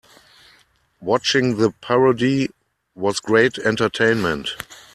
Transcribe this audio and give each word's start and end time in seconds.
Watching 0.99 1.57
the 1.57 1.69
parody 1.79 2.49
was 2.95 3.19
great 3.19 3.59
entertainment. 3.59 4.49